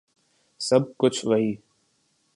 [0.67, 1.49] سَب کُچھ وہی